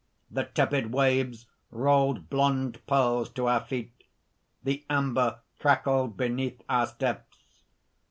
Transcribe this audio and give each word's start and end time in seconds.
The 0.31 0.45
tepid 0.45 0.91
waves 0.91 1.45
rolled 1.69 2.27
blond 2.27 2.83
pearls 2.87 3.29
to 3.33 3.45
our 3.45 3.59
feet. 3.63 3.91
The 4.63 4.83
amber 4.89 5.41
crackled 5.59 6.17
beneath 6.17 6.59
our 6.67 6.87
steps. 6.87 7.37